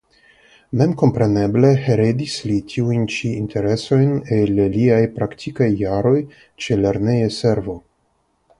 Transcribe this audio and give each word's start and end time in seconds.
Memkompreneble 0.79 1.69
heredis 1.83 2.37
li 2.51 2.55
tiujn 2.71 3.03
ĉi 3.17 3.29
interesojn 3.41 4.15
el 4.39 4.57
liaj 4.77 4.99
praktikaj 5.19 5.69
jaroj 5.85 6.17
ĉe 6.65 6.79
lerneja 6.85 7.33
servo. 7.41 7.81